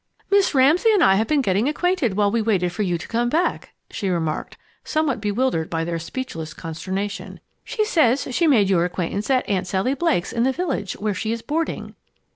[0.31, 3.29] "Miss Ramsay and I have been getting acquainted while we waited for you to come
[3.29, 7.39] back," she remarked, somewhat bewildered by their speechless consternation.
[7.63, 11.31] "She says she made your acquaintance at Aunt Sally Blake's in the village, where she
[11.31, 11.93] is boarding."